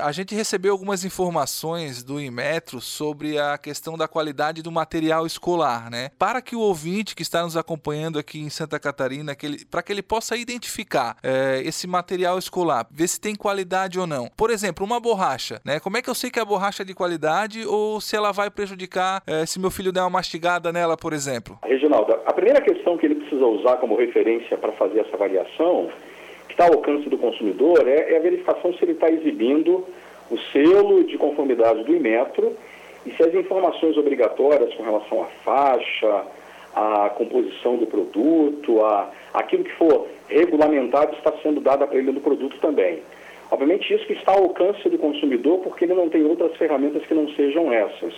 A 0.00 0.12
gente 0.12 0.32
recebeu 0.32 0.70
algumas 0.70 1.04
informações 1.04 2.04
do 2.04 2.20
Inmetro 2.20 2.80
sobre 2.80 3.36
a 3.36 3.58
questão 3.58 3.98
da 3.98 4.06
qualidade 4.06 4.62
do 4.62 4.70
material 4.70 5.26
escolar, 5.26 5.90
né? 5.90 6.10
Para 6.16 6.40
que 6.40 6.54
o 6.54 6.60
ouvinte 6.60 7.16
que 7.16 7.22
está 7.22 7.42
nos 7.42 7.56
acompanhando 7.56 8.16
aqui 8.16 8.38
em 8.38 8.48
Santa 8.48 8.78
Catarina, 8.78 9.32
para 9.68 9.82
que 9.82 9.92
ele 9.92 10.00
possa 10.00 10.36
identificar 10.36 11.16
é, 11.20 11.60
esse 11.64 11.88
material 11.88 12.38
escolar, 12.38 12.86
ver 12.92 13.08
se 13.08 13.20
tem 13.20 13.34
qualidade 13.34 13.98
ou 13.98 14.06
não. 14.06 14.28
Por 14.36 14.50
exemplo, 14.50 14.86
uma 14.86 15.00
borracha, 15.00 15.60
né? 15.64 15.80
Como 15.80 15.96
é 15.96 16.02
que 16.02 16.08
eu 16.08 16.14
sei 16.14 16.30
que 16.30 16.38
a 16.38 16.44
borracha 16.44 16.84
é 16.84 16.86
de 16.86 16.94
qualidade 16.94 17.66
ou 17.66 18.00
se 18.00 18.14
ela 18.14 18.30
vai 18.30 18.50
prejudicar 18.50 19.20
é, 19.26 19.44
se 19.46 19.58
meu 19.58 19.70
filho 19.70 19.90
der 19.90 20.02
uma 20.02 20.10
mastigada 20.10 20.72
nela, 20.72 20.96
por 20.96 21.12
exemplo? 21.12 21.58
Reginaldo, 21.64 22.12
a 22.24 22.32
primeira 22.32 22.60
questão 22.60 22.96
que 22.96 23.04
ele 23.04 23.16
precisa 23.16 23.44
usar 23.44 23.78
como 23.78 23.98
referência 23.98 24.56
para 24.58 24.70
fazer 24.74 25.00
essa 25.00 25.16
avaliação 25.16 25.90
está 26.58 26.66
ao 26.66 26.74
alcance 26.74 27.08
do 27.08 27.16
consumidor 27.16 27.86
é, 27.86 28.14
é 28.14 28.16
a 28.16 28.20
verificação 28.20 28.74
se 28.74 28.84
ele 28.84 28.92
está 28.92 29.08
exibindo 29.08 29.86
o 30.28 30.36
selo 30.52 31.04
de 31.04 31.16
conformidade 31.16 31.84
do 31.84 31.94
Imetro 31.94 32.52
e 33.06 33.12
se 33.12 33.22
as 33.22 33.32
informações 33.32 33.96
obrigatórias 33.96 34.74
com 34.74 34.82
relação 34.82 35.22
à 35.22 35.26
faixa, 35.44 36.24
à 36.74 37.10
composição 37.10 37.76
do 37.76 37.86
produto, 37.86 38.84
a 38.84 39.08
aquilo 39.32 39.62
que 39.62 39.72
for 39.74 40.08
regulamentado 40.28 41.14
está 41.14 41.32
sendo 41.42 41.60
dado 41.60 41.86
para 41.86 41.96
ele 41.96 42.10
no 42.10 42.20
produto 42.20 42.58
também. 42.60 43.02
Obviamente 43.52 43.94
isso 43.94 44.04
que 44.06 44.14
está 44.14 44.32
ao 44.32 44.42
alcance 44.42 44.88
do 44.88 44.98
consumidor 44.98 45.60
porque 45.60 45.84
ele 45.84 45.94
não 45.94 46.08
tem 46.08 46.24
outras 46.24 46.56
ferramentas 46.56 47.06
que 47.06 47.14
não 47.14 47.28
sejam 47.30 47.72
essas. 47.72 48.12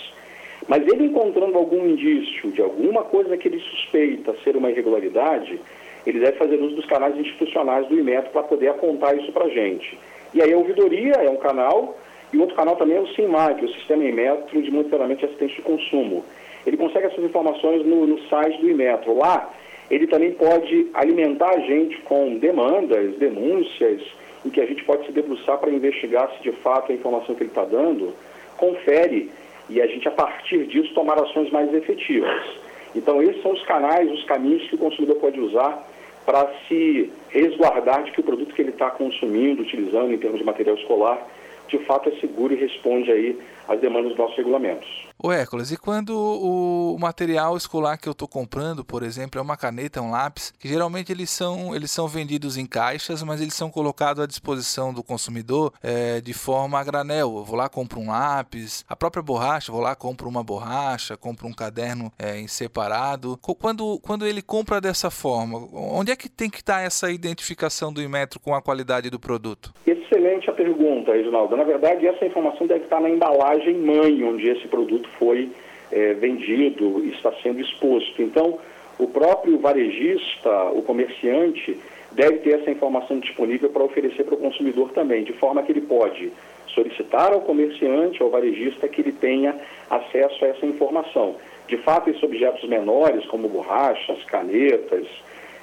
Mas 0.66 0.82
ele 0.88 1.04
encontrando 1.04 1.58
algum 1.58 1.86
indício 1.86 2.50
de 2.52 2.62
alguma 2.62 3.02
coisa 3.04 3.36
que 3.36 3.48
ele 3.48 3.60
suspeita 3.60 4.34
ser 4.42 4.56
uma 4.56 4.70
irregularidade, 4.70 5.60
ele 6.06 6.20
deve 6.20 6.38
fazer 6.38 6.56
uso 6.56 6.76
dos 6.76 6.86
canais 6.86 7.16
institucionais 7.16 7.86
do 7.86 7.98
IMET 7.98 8.30
para 8.30 8.42
poder 8.42 8.68
apontar 8.68 9.16
isso 9.18 9.32
para 9.32 9.44
a 9.44 9.48
gente. 9.48 9.98
E 10.32 10.40
aí 10.40 10.52
a 10.52 10.56
ouvidoria 10.56 11.14
é 11.14 11.28
um 11.28 11.36
canal, 11.36 11.96
e 12.32 12.38
outro 12.38 12.54
canal 12.54 12.76
também 12.76 12.96
é 12.96 13.00
o 13.00 13.08
SIMAC, 13.08 13.64
o 13.64 13.72
Sistema 13.74 14.04
Imetro 14.04 14.62
de 14.62 14.70
Monitoramento 14.70 15.24
e 15.24 15.26
Assistência 15.26 15.56
de 15.56 15.62
Consumo. 15.62 16.24
Ele 16.66 16.76
consegue 16.76 17.06
essas 17.06 17.24
informações 17.24 17.84
no, 17.84 18.06
no 18.06 18.20
site 18.28 18.60
do 18.60 18.70
Imetro. 18.70 19.16
Lá, 19.16 19.50
ele 19.90 20.06
também 20.06 20.32
pode 20.32 20.88
alimentar 20.94 21.50
a 21.50 21.60
gente 21.60 21.98
com 22.02 22.38
demandas, 22.38 23.16
denúncias, 23.16 24.02
em 24.44 24.50
que 24.50 24.60
a 24.60 24.66
gente 24.66 24.84
pode 24.84 25.04
se 25.06 25.12
debruçar 25.12 25.58
para 25.58 25.70
investigar 25.70 26.30
se 26.36 26.42
de 26.42 26.52
fato 26.58 26.92
a 26.92 26.94
informação 26.94 27.34
que 27.34 27.42
ele 27.42 27.50
está 27.50 27.64
dando 27.64 28.14
confere 28.56 29.30
e 29.68 29.80
a 29.80 29.86
gente, 29.86 30.06
a 30.06 30.10
partir 30.10 30.66
disso, 30.66 30.92
tomar 30.94 31.18
ações 31.18 31.50
mais 31.50 31.72
efetivas. 31.72 32.42
Então, 32.94 33.22
esses 33.22 33.40
são 33.40 33.52
os 33.52 33.62
canais, 33.62 34.10
os 34.10 34.24
caminhos 34.24 34.68
que 34.68 34.74
o 34.74 34.78
consumidor 34.78 35.16
pode 35.16 35.40
usar 35.40 35.88
para 36.30 36.48
se 36.68 37.10
resguardar 37.30 38.04
de 38.04 38.12
que 38.12 38.20
o 38.20 38.22
produto 38.22 38.54
que 38.54 38.62
ele 38.62 38.70
está 38.70 38.88
consumindo, 38.88 39.62
utilizando 39.62 40.12
em 40.12 40.18
termos 40.18 40.38
de 40.38 40.44
material 40.44 40.76
escolar, 40.76 41.26
de 41.66 41.76
fato 41.78 42.08
é 42.08 42.12
seguro 42.20 42.54
e 42.54 42.56
responde 42.56 43.10
aí 43.10 43.36
às 43.66 43.80
demandas 43.80 44.10
dos 44.10 44.18
nossos 44.18 44.36
regulamentos. 44.36 45.09
O 45.22 45.30
Hércules, 45.30 45.70
e 45.70 45.76
quando 45.76 46.16
o 46.16 46.96
material 46.98 47.54
escolar 47.54 47.98
que 47.98 48.08
eu 48.08 48.12
estou 48.12 48.26
comprando, 48.26 48.82
por 48.82 49.02
exemplo, 49.02 49.38
é 49.38 49.42
uma 49.42 49.56
caneta, 49.56 50.00
um 50.00 50.10
lápis, 50.10 50.54
que 50.58 50.66
geralmente 50.66 51.12
eles 51.12 51.28
são, 51.28 51.76
eles 51.76 51.90
são 51.90 52.08
vendidos 52.08 52.56
em 52.56 52.64
caixas, 52.64 53.22
mas 53.22 53.38
eles 53.42 53.52
são 53.52 53.70
colocados 53.70 54.22
à 54.22 54.26
disposição 54.26 54.94
do 54.94 55.02
consumidor 55.02 55.74
é, 55.82 56.22
de 56.22 56.32
forma 56.32 56.80
a 56.80 56.84
granel. 56.84 57.36
Eu 57.36 57.44
vou 57.44 57.54
lá, 57.54 57.68
compro 57.68 58.00
um 58.00 58.08
lápis, 58.08 58.82
a 58.88 58.96
própria 58.96 59.22
borracha, 59.22 59.70
vou 59.70 59.82
lá, 59.82 59.94
compro 59.94 60.26
uma 60.26 60.42
borracha, 60.42 61.18
compro 61.18 61.46
um 61.46 61.52
caderno 61.52 62.10
é, 62.18 62.40
em 62.40 62.48
separado. 62.48 63.38
Quando, 63.42 64.00
quando 64.00 64.26
ele 64.26 64.40
compra 64.40 64.80
dessa 64.80 65.10
forma, 65.10 65.68
onde 65.70 66.10
é 66.10 66.16
que 66.16 66.30
tem 66.30 66.48
que 66.48 66.60
estar 66.60 66.80
essa 66.80 67.10
identificação 67.10 67.92
do 67.92 68.02
Inmetro 68.02 68.40
com 68.40 68.54
a 68.54 68.62
qualidade 68.62 69.10
do 69.10 69.20
produto? 69.20 69.74
Excelente 69.86 70.19
a 70.48 70.52
pergunta, 70.52 71.12
Reginaldo. 71.12 71.56
Na 71.56 71.64
verdade, 71.64 72.06
essa 72.06 72.24
informação 72.24 72.66
deve 72.66 72.84
estar 72.84 73.00
na 73.00 73.10
embalagem 73.10 73.74
mãe, 73.74 74.22
onde 74.24 74.48
esse 74.48 74.68
produto 74.68 75.08
foi 75.18 75.50
é, 75.90 76.14
vendido 76.14 77.04
está 77.06 77.32
sendo 77.42 77.60
exposto. 77.60 78.22
Então, 78.22 78.58
o 78.98 79.06
próprio 79.06 79.58
varejista, 79.58 80.70
o 80.72 80.82
comerciante, 80.82 81.78
deve 82.12 82.38
ter 82.38 82.60
essa 82.60 82.70
informação 82.70 83.18
disponível 83.18 83.70
para 83.70 83.82
oferecer 83.82 84.24
para 84.24 84.34
o 84.34 84.38
consumidor 84.38 84.90
também, 84.92 85.24
de 85.24 85.32
forma 85.32 85.62
que 85.62 85.72
ele 85.72 85.82
pode 85.82 86.32
solicitar 86.68 87.32
ao 87.32 87.40
comerciante, 87.40 88.22
ao 88.22 88.30
varejista, 88.30 88.88
que 88.88 89.00
ele 89.00 89.12
tenha 89.12 89.56
acesso 89.88 90.44
a 90.44 90.48
essa 90.48 90.66
informação. 90.66 91.36
De 91.66 91.76
fato, 91.78 92.10
esses 92.10 92.22
objetos 92.22 92.68
menores, 92.68 93.24
como 93.26 93.48
borrachas, 93.48 94.22
canetas, 94.24 95.06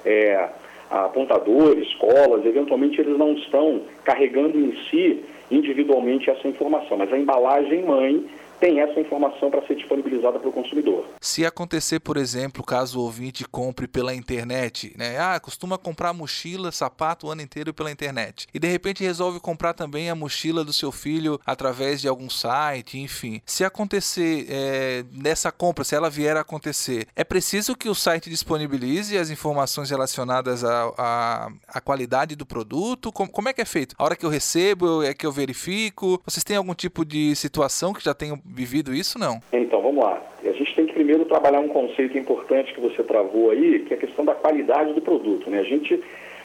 é, 0.04 0.48
apontadores, 0.90 1.92
colas, 1.94 2.44
eventualmente 2.44 3.00
eles 3.00 3.18
não 3.18 3.32
estão 3.32 3.82
carregando 4.04 4.58
em 4.58 4.74
si 4.90 5.22
individualmente 5.50 6.30
essa 6.30 6.46
informação, 6.46 6.96
mas 6.96 7.12
a 7.12 7.18
embalagem 7.18 7.84
mãe 7.84 8.24
tem 8.60 8.80
essa 8.80 9.00
informação 9.00 9.50
para 9.50 9.66
ser 9.66 9.76
disponibilizada 9.76 10.38
para 10.38 10.48
o 10.48 10.52
consumidor. 10.52 11.04
Se 11.20 11.44
acontecer, 11.44 12.00
por 12.00 12.16
exemplo, 12.16 12.62
caso 12.62 12.98
o 12.98 13.02
ouvinte 13.02 13.44
compre 13.44 13.86
pela 13.86 14.14
internet, 14.14 14.94
né? 14.96 15.18
Ah, 15.18 15.38
costuma 15.40 15.78
comprar 15.78 16.12
mochila, 16.12 16.72
sapato 16.72 17.26
o 17.26 17.30
ano 17.30 17.42
inteiro 17.42 17.72
pela 17.72 17.90
internet. 17.90 18.46
E 18.52 18.58
de 18.58 18.68
repente 18.68 19.04
resolve 19.04 19.40
comprar 19.40 19.74
também 19.74 20.10
a 20.10 20.14
mochila 20.14 20.64
do 20.64 20.72
seu 20.72 20.92
filho 20.92 21.40
através 21.46 22.00
de 22.00 22.08
algum 22.08 22.28
site, 22.28 22.98
enfim. 22.98 23.40
Se 23.46 23.64
acontecer 23.64 24.46
é, 24.48 25.04
nessa 25.12 25.50
compra, 25.50 25.84
se 25.84 25.94
ela 25.94 26.10
vier 26.10 26.36
a 26.36 26.40
acontecer, 26.40 27.06
é 27.14 27.24
preciso 27.24 27.76
que 27.76 27.88
o 27.88 27.94
site 27.94 28.30
disponibilize 28.30 29.16
as 29.16 29.30
informações 29.30 29.90
relacionadas 29.90 30.64
à, 30.64 31.50
à, 31.68 31.80
qualidade 31.80 32.34
do 32.34 32.44
produto? 32.44 33.12
Como, 33.12 33.30
como 33.30 33.48
é 33.48 33.52
que 33.52 33.60
é 33.60 33.64
feito? 33.64 33.94
A 33.98 34.04
hora 34.04 34.16
que 34.16 34.26
eu 34.26 34.30
recebo, 34.30 35.02
é 35.02 35.14
que 35.14 35.26
eu 35.26 35.32
verifico? 35.32 36.20
Vocês 36.24 36.44
têm 36.44 36.56
algum 36.56 36.74
tipo 36.74 37.04
de 37.04 37.34
situação 37.34 37.92
que 37.92 38.04
já 38.04 38.14
tenham 38.14 38.40
vivido 38.48 38.94
isso, 38.94 39.18
não? 39.18 39.40
Então, 39.52 39.82
vamos 39.82 40.02
lá. 40.02 40.22
A 40.44 40.52
gente 40.52 40.74
tem 40.74 40.86
que 40.86 40.94
primeiro 40.94 41.24
trabalhar 41.24 41.60
um 41.60 41.68
conceito 41.68 42.16
importante 42.16 42.72
que 42.72 42.80
você 42.80 43.02
travou 43.02 43.50
aí, 43.50 43.80
que 43.80 43.94
é 43.94 43.96
a 43.96 44.00
questão 44.00 44.24
da 44.24 44.34
qualidade 44.34 44.92
do 44.92 45.00
produto. 45.00 45.50
Né? 45.50 45.60
A 45.60 45.64
gente 45.64 46.02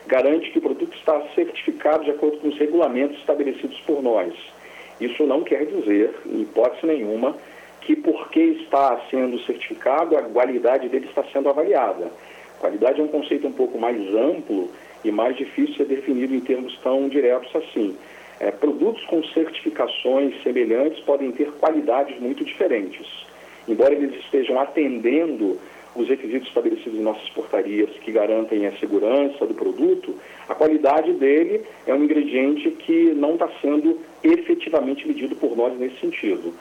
garante 0.07 0.51
que 0.51 0.59
o 0.59 0.61
produto 0.61 0.95
está 0.97 1.21
certificado 1.33 2.03
de 2.03 2.11
acordo 2.11 2.37
com 2.37 2.49
os 2.49 2.57
regulamentos 2.57 3.17
estabelecidos 3.19 3.79
por 3.81 4.01
nós. 4.03 4.33
Isso 4.99 5.23
não 5.25 5.43
quer 5.43 5.65
dizer, 5.65 6.13
em 6.25 6.41
hipótese 6.41 6.85
nenhuma, 6.85 7.35
que 7.81 7.95
porque 7.95 8.39
está 8.39 8.99
sendo 9.09 9.39
certificado, 9.39 10.17
a 10.17 10.23
qualidade 10.23 10.87
dele 10.89 11.07
está 11.07 11.23
sendo 11.31 11.49
avaliada. 11.49 12.11
Qualidade 12.59 13.01
é 13.01 13.03
um 13.03 13.07
conceito 13.07 13.47
um 13.47 13.51
pouco 13.51 13.77
mais 13.77 13.97
amplo 14.15 14.69
e 15.03 15.11
mais 15.11 15.35
difícil 15.35 15.73
de 15.73 15.77
ser 15.77 15.85
definido 15.85 16.33
em 16.33 16.39
termos 16.39 16.77
tão 16.79 17.09
diretos 17.09 17.53
assim. 17.55 17.97
É, 18.39 18.51
produtos 18.51 19.03
com 19.05 19.23
certificações 19.25 20.41
semelhantes 20.43 20.99
podem 21.01 21.31
ter 21.31 21.51
qualidades 21.53 22.19
muito 22.19 22.43
diferentes. 22.43 23.07
Embora 23.67 23.93
eles 23.93 24.13
estejam 24.25 24.59
atendendo 24.59 25.59
os 25.95 26.09
requisitos 26.09 26.47
estabelecidos 26.47 26.99
em 26.99 27.03
nossas 27.03 27.29
portarias 27.29 27.89
que 28.01 28.11
garantem 28.11 28.65
a 28.65 28.71
segurança 28.77 29.45
do 29.45 29.53
produto, 29.53 30.15
a 30.49 30.55
qualidade 30.55 31.13
dele 31.13 31.63
é 31.85 31.93
um 31.93 32.03
ingrediente 32.03 32.69
que 32.71 33.13
não 33.13 33.33
está 33.33 33.47
sendo 33.61 33.99
efetivamente 34.23 35.07
medido 35.07 35.35
por 35.35 35.55
nós 35.55 35.77
nesse 35.77 35.99
sentido. 35.99 36.53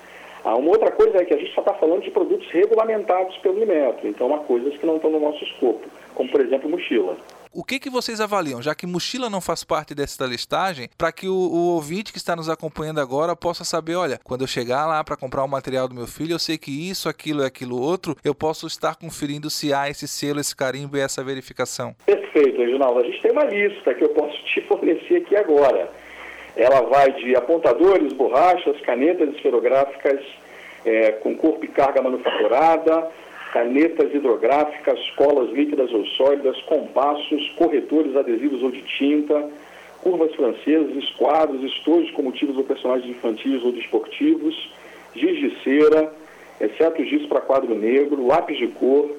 Ah, 0.45 0.57
uma 0.57 0.71
outra 0.71 0.91
coisa 0.91 1.19
é 1.19 1.25
que 1.25 1.33
a 1.33 1.37
gente 1.37 1.55
só 1.55 1.61
está 1.61 1.73
falando 1.75 2.03
de 2.03 2.11
produtos 2.11 2.49
regulamentados 2.51 3.37
pelo 3.39 3.63
Inmetro, 3.63 4.09
então 4.09 4.35
há 4.35 4.39
coisas 4.39 4.77
que 4.77 4.85
não 4.85 4.97
estão 4.97 5.11
no 5.11 5.21
nosso 5.21 5.43
escopo, 5.45 5.89
como 6.15 6.29
por 6.29 6.41
exemplo 6.41 6.69
mochila. 6.69 7.17
O 7.55 7.63
que, 7.63 7.79
que 7.79 7.91
vocês 7.91 8.19
avaliam, 8.19 8.63
já 8.63 8.75
que 8.75 8.87
mochila 8.87 9.29
não 9.29 9.41
faz 9.41 9.63
parte 9.63 9.95
dessa 9.95 10.25
listagem, 10.25 10.89
para 10.97 11.13
que 11.13 11.29
o, 11.29 11.35
o, 11.35 11.75
ouvinte 11.75 12.11
que 12.11 12.17
está 12.17 12.35
nos 12.35 12.49
acompanhando 12.49 12.99
agora 12.99 13.37
possa 13.37 13.63
saber, 13.63 13.95
olha, 13.95 14.19
quando 14.25 14.41
eu 14.41 14.47
chegar 14.47 14.87
lá 14.87 15.05
para 15.05 15.19
comprar 15.19 15.45
o 15.45 15.49
material 15.49 15.87
do 15.87 15.95
meu 15.95 16.07
filho, 16.07 16.33
eu 16.33 16.39
sei 16.39 16.57
que 16.57 16.71
isso, 16.71 17.11
aquilo 17.11 17.43
e 17.43 17.47
aquilo 17.47 17.79
outro, 17.79 18.17
eu 18.25 18.35
posso 18.35 18.67
estar 18.67 18.97
conferindo 18.97 19.51
se 19.51 19.71
há 19.71 19.91
esse 19.91 20.09
selo, 20.09 20.41
esse 20.41 20.57
carimbo 20.57 20.97
e 20.97 21.01
essa 21.01 21.23
verificação. 21.23 21.95
Perfeito, 22.07 22.59
Reginaldo. 22.59 23.01
A 23.01 23.05
gente 23.05 23.21
tem 23.21 23.33
uma 23.33 23.45
lista 23.45 23.93
que 23.93 24.03
eu 24.03 24.09
posso 24.09 24.43
te 24.47 24.63
fornecer 24.63 25.17
aqui 25.17 25.37
agora. 25.37 25.91
Ela 26.57 26.81
vai 26.83 27.13
de 27.13 27.37
apontadores, 27.37 28.15
borrachas, 28.15 28.81
canetas 28.81 29.29
esferográficas 29.35 30.21
é, 30.87 31.13
com 31.13 31.37
corpo 31.37 31.67
e 31.67 31.69
carga 31.69 32.01
manufaturada, 32.01 33.11
canetas 33.53 34.13
hidrográficas, 34.15 34.99
colas 35.11 35.51
líquidas 35.51 35.93
ou 35.93 36.05
sólidas, 36.07 36.59
compassos, 36.63 37.51
corretores 37.51 38.17
adesivos 38.17 38.63
ou 38.63 38.71
de 38.71 38.81
tinta, 38.83 39.49
curvas 40.01 40.35
francesas, 40.35 40.97
esquadros, 40.97 41.63
estojos 41.63 42.11
com 42.13 42.23
motivos 42.23 42.57
ou 42.57 42.65
personagens 42.65 43.09
infantis 43.09 43.63
ou 43.63 43.71
desportivos, 43.71 44.73
giz 45.15 45.39
de 45.39 45.63
cera, 45.63 46.13
exceto 46.61 47.05
giz 47.05 47.27
para 47.27 47.43
quadro 47.43 47.75
negro, 47.75 48.27
lápis 48.27 48.57
de 48.57 48.69
cor, 48.69 49.11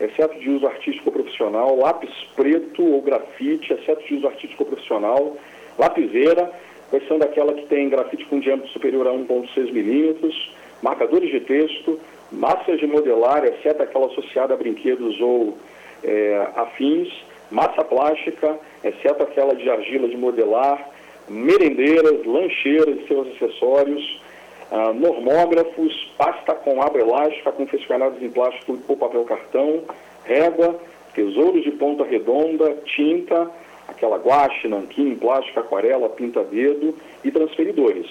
exceto 0.00 0.38
de 0.40 0.50
uso 0.50 0.66
artístico 0.66 1.12
profissional, 1.12 1.76
lápis 1.76 2.10
preto 2.34 2.82
ou 2.82 3.02
grafite, 3.02 3.74
exceto 3.74 4.02
de 4.04 4.14
uso 4.14 4.26
artístico 4.26 4.64
profissional, 4.64 5.36
lapiseira, 5.78 6.50
questão 6.90 7.18
daquela 7.18 7.52
que 7.52 7.66
tem 7.66 7.90
grafite 7.90 8.24
com 8.24 8.40
diâmetro 8.40 8.70
superior 8.70 9.06
a 9.06 9.10
1,6 9.12 9.70
milímetros, 9.70 10.54
marcadores 10.82 11.30
de 11.30 11.40
texto, 11.40 12.00
massas 12.32 12.78
de 12.78 12.86
modelar, 12.86 13.44
exceto 13.44 13.82
aquela 13.82 14.06
associada 14.06 14.54
a 14.54 14.56
brinquedos 14.56 15.20
ou 15.20 15.56
é, 16.02 16.48
afins, 16.56 17.08
massa 17.50 17.84
plástica, 17.84 18.58
exceto 18.82 19.22
aquela 19.22 19.54
de 19.54 19.68
argila 19.68 20.08
de 20.08 20.16
modelar, 20.16 20.88
merendeiras, 21.28 22.24
lancheiras 22.26 22.98
e 22.98 23.06
seus 23.06 23.28
acessórios, 23.36 24.22
ah, 24.70 24.92
normógrafos, 24.92 26.12
pasta 26.16 26.54
com 26.54 26.80
aba 26.80 26.98
elástica 26.98 27.52
confeccionados 27.52 28.22
em 28.22 28.30
plástico 28.30 28.78
ou 28.88 28.96
papel 28.96 29.24
cartão, 29.24 29.82
régua, 30.24 30.80
tesouros 31.14 31.62
de 31.62 31.72
ponta 31.72 32.04
redonda, 32.04 32.74
tinta, 32.86 33.50
aquela 33.86 34.16
guache, 34.16 34.68
nanquim, 34.68 35.14
plástico, 35.14 35.60
aquarela, 35.60 36.08
pinta-dedo 36.08 36.96
e 37.22 37.30
transferidores. 37.30 38.06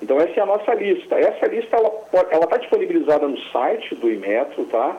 Então 0.00 0.18
essa 0.18 0.40
é 0.40 0.42
a 0.42 0.46
nossa 0.46 0.72
lista. 0.74 1.14
Essa 1.16 1.46
lista 1.46 1.76
ela 1.76 1.90
está 2.12 2.56
disponibilizada 2.56 3.26
no 3.26 3.38
site 3.52 3.94
do 3.94 4.10
Imetro, 4.10 4.64
tá? 4.64 4.96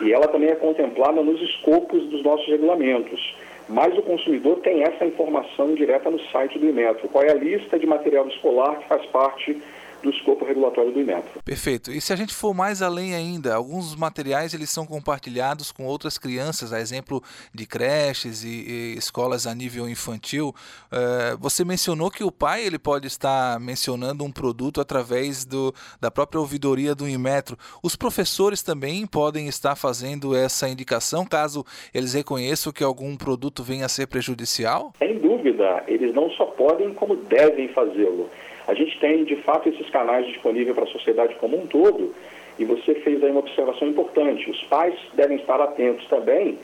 E 0.00 0.12
ela 0.12 0.28
também 0.28 0.50
é 0.50 0.54
contemplada 0.54 1.22
nos 1.22 1.40
escopos 1.42 2.02
dos 2.06 2.22
nossos 2.22 2.46
regulamentos. 2.46 3.36
Mas 3.68 3.96
o 3.96 4.02
consumidor 4.02 4.58
tem 4.60 4.82
essa 4.82 5.04
informação 5.04 5.74
direta 5.74 6.10
no 6.10 6.18
site 6.30 6.58
do 6.58 6.68
Imetro. 6.68 7.08
Qual 7.08 7.22
é 7.22 7.30
a 7.30 7.34
lista 7.34 7.78
de 7.78 7.86
material 7.86 8.26
escolar 8.26 8.78
que 8.78 8.88
faz 8.88 9.06
parte 9.06 9.62
do 10.02 10.10
escopo 10.10 10.44
regulatório 10.44 10.92
do 10.92 11.00
INEP. 11.00 11.24
Perfeito. 11.44 11.90
E 11.90 12.00
se 12.00 12.12
a 12.12 12.16
gente 12.16 12.34
for 12.34 12.54
mais 12.54 12.82
além 12.82 13.14
ainda, 13.14 13.54
alguns 13.54 13.94
materiais 13.94 14.54
eles 14.54 14.70
são 14.70 14.86
compartilhados 14.86 15.72
com 15.72 15.84
outras 15.84 16.18
crianças, 16.18 16.72
a 16.72 16.80
exemplo 16.80 17.22
de 17.54 17.66
creches 17.66 18.44
e, 18.44 18.48
e 18.48 18.94
escolas 18.96 19.46
a 19.46 19.54
nível 19.54 19.88
infantil. 19.88 20.54
Uh, 20.92 21.38
você 21.38 21.64
mencionou 21.64 22.10
que 22.10 22.24
o 22.24 22.32
pai 22.32 22.64
ele 22.64 22.78
pode 22.78 23.06
estar 23.06 23.58
mencionando 23.60 24.24
um 24.24 24.32
produto 24.32 24.80
através 24.80 25.44
do, 25.44 25.72
da 26.00 26.10
própria 26.10 26.40
ouvidoria 26.40 26.94
do 26.94 27.08
Inmetro. 27.08 27.56
Os 27.82 27.96
professores 27.96 28.62
também 28.62 29.06
podem 29.06 29.48
estar 29.48 29.76
fazendo 29.76 30.34
essa 30.34 30.68
indicação 30.68 31.24
caso 31.24 31.64
eles 31.94 32.14
reconheçam 32.14 32.72
que 32.72 32.84
algum 32.84 33.16
produto 33.16 33.62
venha 33.62 33.86
a 33.86 33.88
ser 33.88 34.06
prejudicial? 34.06 34.92
Sem 34.98 35.18
dúvida, 35.18 35.84
eles 35.86 36.14
não 36.14 36.30
só 36.30 36.46
podem 36.46 36.94
como 36.94 37.16
devem 37.16 37.68
fazê-lo. 37.68 38.28
A 38.70 38.74
gente 38.74 38.96
tem, 39.00 39.24
de 39.24 39.34
fato, 39.34 39.68
esses 39.68 39.90
canais 39.90 40.24
disponíveis 40.28 40.76
para 40.76 40.84
a 40.84 40.92
sociedade 40.92 41.34
como 41.40 41.60
um 41.60 41.66
todo, 41.66 42.14
e 42.56 42.64
você 42.64 42.94
fez 42.94 43.20
aí 43.20 43.32
uma 43.32 43.40
observação 43.40 43.88
importante. 43.88 44.48
Os 44.48 44.62
pais 44.66 44.94
devem 45.12 45.38
estar 45.38 45.60
atentos 45.60 46.06
também 46.06 46.56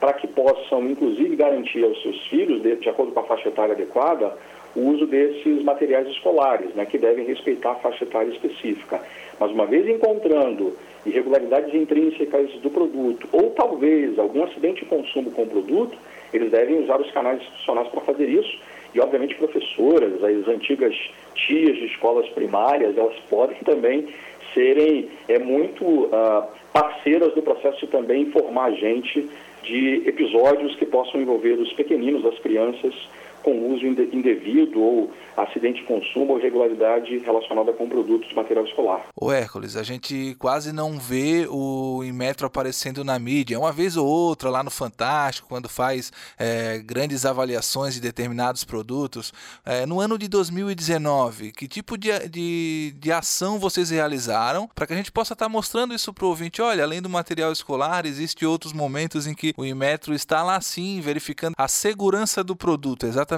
para 0.00 0.12
que 0.14 0.26
possam, 0.26 0.84
inclusive, 0.90 1.36
garantir 1.36 1.84
aos 1.84 2.02
seus 2.02 2.26
filhos, 2.26 2.60
de, 2.62 2.74
de, 2.74 2.88
acordo 2.88 3.12
com 3.12 3.20
a 3.20 3.22
faixa 3.22 3.48
etária 3.48 3.74
adequada, 3.74 4.36
o 4.74 4.80
uso 4.88 5.06
desses 5.06 5.62
materiais 5.62 6.08
escolares, 6.08 6.74
né, 6.74 6.84
que 6.84 6.98
devem 6.98 7.24
respeitar 7.24 7.70
a 7.70 7.76
faixa 7.76 8.02
etária 8.02 8.30
específica. 8.30 9.00
Mas 9.38 9.52
uma 9.52 9.66
vez 9.66 9.86
encontrando 9.86 10.76
irregularidades 11.06 11.72
intrínsecas 11.72 12.50
do 12.54 12.70
produto, 12.70 13.28
ou 13.30 13.50
talvez 13.50 14.18
algum 14.18 14.42
acidente 14.42 14.80
de 14.80 14.86
consumo 14.86 15.30
com 15.30 15.42
o 15.42 15.46
produto, 15.46 15.96
eles 16.34 16.50
devem 16.50 16.82
usar 16.82 17.00
os 17.00 17.10
canais 17.12 17.40
institucionais 17.40 17.86
para 17.86 18.00
fazer 18.00 18.28
isso 18.28 18.58
e, 18.94 19.00
obviamente, 19.00 19.34
professoras, 19.36 20.22
as 20.22 20.48
antigas 20.48 20.94
tias 21.34 21.76
de 21.76 21.86
escolas 21.86 22.28
primárias, 22.30 22.96
elas 22.96 23.16
podem 23.30 23.56
também 23.64 24.08
serem 24.52 25.08
é, 25.28 25.38
muito 25.38 25.84
uh, 25.84 26.46
parceiras 26.72 27.34
do 27.34 27.42
processo 27.42 27.80
de 27.80 27.86
também 27.86 28.22
informar 28.22 28.66
a 28.66 28.70
gente 28.72 29.28
de 29.62 30.02
episódios 30.06 30.74
que 30.76 30.84
possam 30.84 31.20
envolver 31.20 31.52
os 31.52 31.72
pequeninos, 31.72 32.24
as 32.26 32.38
crianças, 32.40 32.94
com 33.42 33.72
uso 33.72 33.84
indevido 33.86 34.80
ou 34.80 35.10
acidente 35.36 35.80
de 35.80 35.86
consumo 35.86 36.32
ou 36.32 36.38
irregularidade 36.38 37.18
relacionada 37.18 37.72
com 37.72 37.88
produtos 37.88 38.28
de 38.28 38.34
material 38.34 38.64
escolar. 38.64 39.06
O 39.16 39.30
Hércules, 39.30 39.76
a 39.76 39.82
gente 39.82 40.36
quase 40.38 40.72
não 40.72 40.98
vê 40.98 41.46
o 41.48 42.02
Inmetro 42.04 42.46
aparecendo 42.46 43.04
na 43.04 43.18
mídia. 43.18 43.58
Uma 43.58 43.72
vez 43.72 43.96
ou 43.96 44.06
outra 44.06 44.50
lá 44.50 44.62
no 44.62 44.70
Fantástico, 44.70 45.48
quando 45.48 45.68
faz 45.68 46.12
é, 46.38 46.78
grandes 46.78 47.24
avaliações 47.24 47.94
de 47.94 48.00
determinados 48.00 48.64
produtos. 48.64 49.32
É, 49.64 49.86
no 49.86 50.00
ano 50.00 50.18
de 50.18 50.28
2019, 50.28 51.52
que 51.52 51.66
tipo 51.66 51.96
de, 51.96 52.10
de, 52.28 52.94
de 52.98 53.12
ação 53.12 53.58
vocês 53.58 53.90
realizaram 53.90 54.68
para 54.74 54.86
que 54.86 54.92
a 54.92 54.96
gente 54.96 55.12
possa 55.12 55.32
estar 55.32 55.46
tá 55.46 55.48
mostrando 55.48 55.94
isso 55.94 56.12
para 56.12 56.24
o 56.24 56.28
ouvinte? 56.28 56.60
Olha, 56.60 56.84
além 56.84 57.00
do 57.00 57.08
material 57.08 57.52
escolar, 57.52 58.06
existem 58.06 58.46
outros 58.46 58.72
momentos 58.72 59.26
em 59.26 59.34
que 59.34 59.52
o 59.56 59.64
Inmetro 59.64 60.14
está 60.14 60.42
lá 60.42 60.60
sim, 60.60 61.00
verificando 61.00 61.54
a 61.56 61.68
segurança 61.68 62.44
do 62.44 62.54
produto, 62.54 63.06
exatamente. 63.06 63.31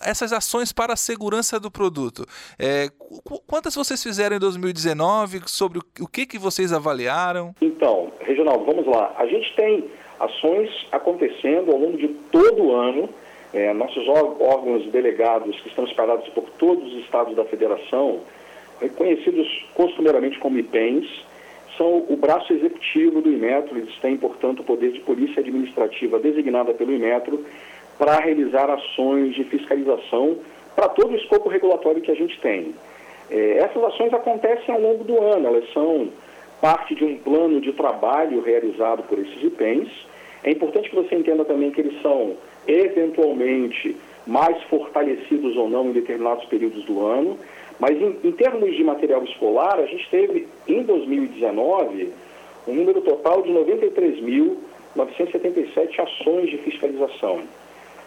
Essas 0.00 0.32
ações 0.32 0.72
para 0.72 0.94
a 0.94 0.96
segurança 0.96 1.28
segurança 1.38 1.60
do 1.60 1.70
produto. 1.70 2.24
É, 2.58 2.88
quantas 3.46 3.74
vocês 3.74 4.02
fizeram 4.02 4.36
em 4.36 4.38
2019? 4.38 5.42
Sobre 5.46 5.78
o 5.78 6.06
que, 6.06 6.26
que 6.26 6.38
vocês 6.38 6.72
avaliaram? 6.72 7.54
Então, 7.60 8.12
Reginaldo, 8.20 8.64
vamos 8.64 8.86
lá. 8.86 9.14
A 9.16 9.26
gente 9.26 9.54
tem 9.54 9.84
ações 10.18 10.70
acontecendo 10.92 11.70
ao 11.70 11.78
longo 11.78 11.96
de 11.96 12.08
todo 12.30 12.62
o 12.62 12.74
ano. 12.74 13.08
É, 13.52 13.72
nossos 13.72 14.06
órgãos 14.06 14.90
delegados, 14.90 15.58
que 15.60 15.68
estão 15.68 15.84
espalhados 15.84 16.28
por 16.30 16.44
todos 16.58 16.92
os 16.92 17.04
estados 17.04 17.34
da 17.34 17.46
federação, 17.46 18.20
reconhecidos 18.78 19.46
costumeiramente 19.74 20.38
como 20.38 20.58
IPENs, 20.58 21.06
são 21.78 22.04
o 22.10 22.16
braço 22.16 22.52
executivo 22.52 23.22
do 23.22 23.32
Imetro, 23.32 23.78
eles 23.78 23.94
têm, 24.00 24.18
portanto, 24.18 24.60
o 24.60 24.64
poder 24.64 24.92
de 24.92 25.00
polícia 25.00 25.40
administrativa 25.40 26.18
designada 26.18 26.74
pelo 26.74 26.92
Imetro 26.92 27.42
para 27.98 28.18
realizar 28.20 28.70
ações 28.70 29.34
de 29.34 29.44
fiscalização 29.44 30.38
para 30.74 30.88
todo 30.88 31.12
o 31.12 31.16
escopo 31.16 31.48
regulatório 31.48 32.00
que 32.00 32.10
a 32.10 32.14
gente 32.14 32.40
tem. 32.40 32.74
É, 33.30 33.58
essas 33.58 33.82
ações 33.82 34.14
acontecem 34.14 34.74
ao 34.74 34.80
longo 34.80 35.04
do 35.04 35.20
ano, 35.20 35.48
elas 35.48 35.70
são 35.72 36.08
parte 36.60 36.94
de 36.94 37.04
um 37.04 37.18
plano 37.18 37.60
de 37.60 37.72
trabalho 37.72 38.40
realizado 38.40 39.02
por 39.02 39.18
esses 39.18 39.42
IPENs. 39.42 39.90
É 40.44 40.50
importante 40.50 40.88
que 40.88 40.96
você 40.96 41.16
entenda 41.16 41.44
também 41.44 41.70
que 41.70 41.80
eles 41.80 42.00
são, 42.00 42.36
eventualmente, 42.66 43.94
mais 44.26 44.62
fortalecidos 44.64 45.56
ou 45.56 45.68
não 45.68 45.86
em 45.86 45.92
determinados 45.92 46.44
períodos 46.46 46.84
do 46.84 47.04
ano, 47.04 47.38
mas 47.78 48.00
em, 48.00 48.16
em 48.24 48.32
termos 48.32 48.74
de 48.74 48.82
material 48.84 49.22
escolar, 49.24 49.78
a 49.78 49.86
gente 49.86 50.08
teve, 50.10 50.48
em 50.66 50.82
2019, 50.82 52.12
um 52.66 52.74
número 52.74 53.00
total 53.00 53.40
de 53.42 53.50
93.977 53.50 56.00
ações 56.00 56.50
de 56.50 56.58
fiscalização. 56.58 57.40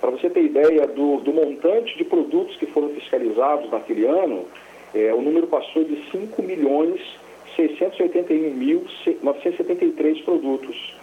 Para 0.02 0.10
você 0.10 0.30
ter 0.32 0.44
ideia 0.44 0.88
do, 0.88 1.18
do, 1.18 1.32
montante 1.32 1.96
de 1.96 2.04
produtos 2.04 2.58
que 2.58 2.66
foram 2.66 2.90
fiscalizados 2.90 3.70
naquele 3.70 4.06
ano, 4.06 4.48
é, 4.96 5.14
o 5.14 5.22
número 5.22 5.46
passou 5.46 5.84
de 5.84 6.10
5 6.10 6.42
milhões 6.42 7.00
681.973 7.56 10.24
produtos. 10.24 10.98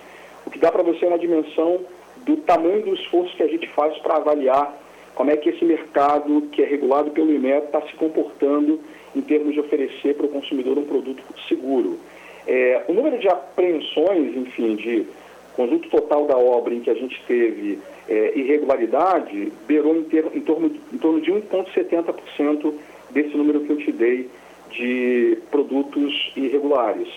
O 0.45 0.50
que 0.50 0.59
dá 0.59 0.73
para 0.73 0.83
você 0.83 1.06
uma 1.06 1.19
dimensão 1.19 1.79
do 2.25 2.39
tamanho 2.39 2.83
do 2.83 2.93
esforço 2.95 3.37
que 3.37 3.45
a 3.45 3.49
gente 3.49 3.69
faz 3.69 3.97
para 3.99 4.17
avaliar 4.17 4.77
como 5.15 5.31
é 5.31 5.37
que 5.37 5.49
esse 5.49 5.65
mercado, 5.65 6.49
que 6.53 6.61
é 6.62 6.67
regulado 6.67 7.11
pelo 7.11 7.33
IMET, 7.33 7.65
está 7.67 7.81
se 7.83 7.95
comportando 7.95 8.81
em 9.15 9.21
termos 9.21 9.55
de 9.55 9.61
oferecer 9.61 10.15
para 10.15 10.27
o 10.27 10.29
consumidor 10.29 10.77
um 10.79 10.85
produto 10.85 11.23
seguro. 11.49 11.99
É, 12.47 12.85
o 12.88 12.93
número 12.93 13.19
de 13.19 13.28
apreensões, 13.28 14.37
enfim, 14.37 14.76
de 14.76 15.07
conjunto 15.59 15.91
total 15.91 16.25
da 16.27 16.38
obra 16.38 16.73
em 16.73 16.79
que 16.79 16.88
a 16.88 16.95
gente 16.95 17.21
teve 17.27 17.81
é, 18.09 18.38
irregularidade 18.38 19.53
beirou 19.67 19.97
em, 19.97 20.05
ter, 20.05 20.25
em, 20.33 20.41
torno, 20.41 20.71
em 20.93 20.99
torno 20.99 21.21
de 21.21 21.33
1,70% 21.33 22.75
desse 23.11 23.37
número 23.37 23.62
que 23.62 23.71
eu 23.71 23.77
te 23.77 23.91
dei 23.91 24.31
de 24.71 25.37
produtos 25.50 26.33
irregulares. 26.37 27.09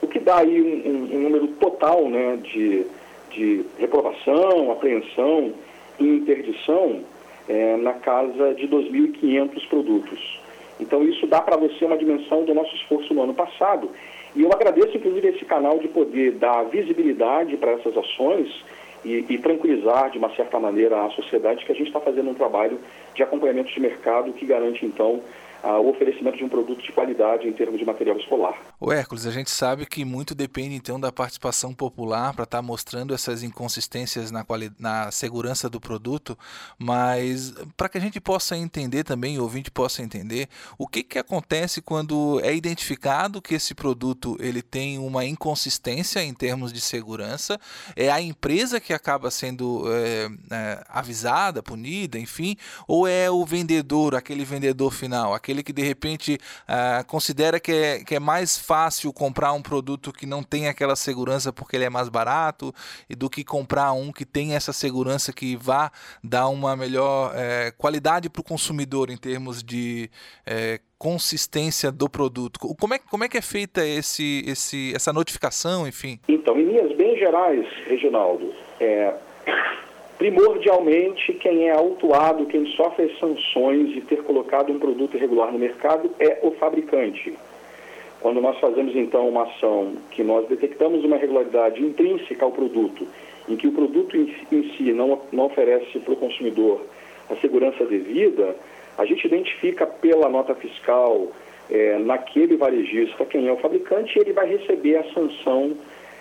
O 0.00 0.06
que 0.06 0.20
dá 0.20 0.38
aí 0.38 0.62
um, 0.62 0.90
um, 0.90 1.16
um 1.16 1.20
número 1.22 1.48
total 1.58 2.08
né, 2.08 2.36
de, 2.36 2.86
de 3.32 3.64
reprovação, 3.80 4.70
apreensão 4.70 5.52
e 5.98 6.04
interdição 6.04 7.00
é, 7.48 7.76
na 7.78 7.94
casa 7.94 8.54
de 8.54 8.68
2.500 8.68 9.68
produtos. 9.68 10.40
Então 10.78 11.02
isso 11.02 11.26
dá 11.26 11.40
para 11.40 11.56
você 11.56 11.84
uma 11.84 11.98
dimensão 11.98 12.44
do 12.44 12.54
nosso 12.54 12.72
esforço 12.76 13.12
no 13.12 13.24
ano 13.24 13.34
passado 13.34 13.90
e 14.34 14.42
eu 14.42 14.52
agradeço, 14.52 14.96
inclusive, 14.96 15.28
esse 15.28 15.44
canal 15.44 15.78
de 15.78 15.88
poder 15.88 16.32
dar 16.32 16.64
visibilidade 16.64 17.56
para 17.56 17.72
essas 17.72 17.96
ações 17.96 18.48
e, 19.04 19.24
e, 19.28 19.38
tranquilizar, 19.38 20.10
de 20.10 20.18
uma 20.18 20.34
certa 20.34 20.58
maneira, 20.58 21.04
a 21.04 21.10
sociedade 21.10 21.64
que 21.64 21.72
a 21.72 21.74
gente 21.74 21.88
está 21.88 22.00
fazendo 22.00 22.30
um 22.30 22.34
trabalho 22.34 22.78
de 23.14 23.22
acompanhamento 23.22 23.72
de 23.72 23.80
mercado 23.80 24.32
que 24.32 24.44
garante, 24.44 24.84
então, 24.84 25.20
o 25.62 25.90
oferecimento 25.90 26.36
de 26.36 26.44
um 26.44 26.48
produto 26.48 26.82
de 26.82 26.92
qualidade 26.92 27.46
em 27.46 27.52
termos 27.52 27.78
de 27.78 27.84
material 27.84 28.16
escolar. 28.16 28.58
O 28.80 28.92
Hércules, 28.92 29.26
a 29.26 29.30
gente 29.30 29.50
sabe 29.50 29.86
que 29.86 30.04
muito 30.04 30.34
depende 30.34 30.74
então 30.74 30.98
da 30.98 31.12
participação 31.12 31.74
popular 31.74 32.32
para 32.32 32.44
estar 32.44 32.58
tá 32.58 32.62
mostrando 32.62 33.12
essas 33.12 33.42
inconsistências 33.42 34.30
na, 34.30 34.44
na 34.78 35.10
segurança 35.10 35.68
do 35.68 35.80
produto, 35.80 36.38
mas 36.78 37.52
para 37.76 37.88
que 37.88 37.98
a 37.98 38.00
gente 38.00 38.20
possa 38.20 38.56
entender 38.56 39.04
também, 39.04 39.38
o 39.38 39.42
ouvinte 39.42 39.70
possa 39.70 40.02
entender, 40.02 40.48
o 40.78 40.86
que, 40.86 41.02
que 41.02 41.18
acontece 41.18 41.82
quando 41.82 42.40
é 42.42 42.54
identificado 42.54 43.42
que 43.42 43.54
esse 43.54 43.74
produto 43.74 44.36
ele 44.40 44.62
tem 44.62 44.98
uma 44.98 45.24
inconsistência 45.24 46.22
em 46.22 46.32
termos 46.32 46.72
de 46.72 46.80
segurança, 46.80 47.58
é 47.96 48.10
a 48.10 48.20
empresa 48.20 48.80
que 48.80 48.92
acaba 48.92 49.30
sendo 49.30 49.84
é, 49.92 50.28
é, 50.50 50.84
avisada, 50.88 51.62
punida, 51.62 52.18
enfim, 52.18 52.56
ou 52.86 53.06
é 53.06 53.30
o 53.30 53.44
vendedor, 53.44 54.14
aquele 54.14 54.44
vendedor 54.44 54.92
final, 54.92 55.34
aquele 55.34 55.47
que 55.62 55.72
de 55.72 55.82
repente 55.82 56.38
ah, 56.66 57.04
considera 57.06 57.58
que 57.58 57.72
é, 57.72 58.04
que 58.04 58.14
é 58.14 58.20
mais 58.20 58.58
fácil 58.58 59.12
comprar 59.12 59.52
um 59.52 59.62
produto 59.62 60.12
que 60.12 60.26
não 60.26 60.42
tem 60.42 60.68
aquela 60.68 60.96
segurança 60.96 61.52
porque 61.52 61.76
ele 61.76 61.84
é 61.84 61.90
mais 61.90 62.08
barato 62.08 62.72
e 63.08 63.14
do 63.14 63.28
que 63.28 63.44
comprar 63.44 63.92
um 63.92 64.12
que 64.12 64.24
tem 64.24 64.54
essa 64.54 64.72
segurança 64.72 65.32
que 65.32 65.56
vá 65.56 65.90
dar 66.22 66.48
uma 66.48 66.76
melhor 66.76 67.32
é, 67.34 67.72
qualidade 67.76 68.28
para 68.28 68.40
o 68.40 68.44
consumidor 68.44 69.10
em 69.10 69.16
termos 69.16 69.62
de 69.62 70.10
é, 70.46 70.80
consistência 70.98 71.92
do 71.92 72.08
produto. 72.08 72.58
Como 72.58 72.94
é, 72.94 72.98
como 72.98 73.24
é 73.24 73.28
que 73.28 73.38
é 73.38 73.42
feita 73.42 73.86
esse, 73.86 74.44
esse, 74.46 74.92
essa 74.94 75.12
notificação, 75.12 75.86
enfim? 75.86 76.18
Então, 76.28 76.58
em 76.58 76.64
linhas 76.64 76.96
bem 76.96 77.16
gerais, 77.16 77.66
Reginaldo, 77.86 78.52
é, 78.80 79.14
primordialmente 80.18 81.32
quem 81.34 81.68
é 81.68 81.72
autuado, 81.72 82.46
quem 82.46 82.66
sofre 82.72 83.04
as 83.04 83.18
sanções 83.18 83.90
de 83.90 84.00
ter 84.00 84.24
colocado 84.24 84.72
um 84.72 84.78
produto 84.78 85.16
irregular 85.16 85.52
no 85.52 85.58
mercado 85.58 86.10
é 86.18 86.40
o 86.42 86.50
fabricante. 86.50 87.32
Quando 88.20 88.40
nós 88.40 88.58
fazemos 88.58 88.96
então 88.96 89.28
uma 89.28 89.44
ação 89.44 89.92
que 90.10 90.24
nós 90.24 90.48
detectamos 90.48 91.04
uma 91.04 91.16
irregularidade 91.16 91.80
intrínseca 91.80 92.44
ao 92.44 92.50
produto, 92.50 93.06
em 93.48 93.56
que 93.56 93.68
o 93.68 93.72
produto 93.72 94.16
em, 94.16 94.72
si 94.76 94.92
não, 94.92 95.20
não 95.30 95.46
oferece 95.46 96.00
para 96.00 96.12
o 96.12 96.16
consumidor 96.16 96.84
a 97.30 97.36
segurança 97.36 97.86
devida, 97.86 98.56
a 98.98 99.04
gente 99.04 99.24
identifica 99.24 99.86
pela 99.86 100.28
nota 100.28 100.52
fiscal 100.56 101.28
é, 101.70 101.96
naquele 101.98 102.56
varejista 102.56 103.24
quem 103.24 103.46
é 103.46 103.52
o 103.52 103.58
fabricante 103.58 104.18
e 104.18 104.22
ele 104.22 104.32
vai 104.32 104.48
receber 104.48 104.96
a 104.96 105.04
sanção 105.12 105.76